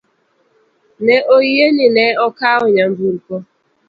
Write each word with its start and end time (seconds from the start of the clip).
Ne 1.05 1.17
oyie 1.35 1.65
ni 1.75 1.87
ne 1.95 2.05
okawo 2.25 2.65
nyamburko. 2.75 3.35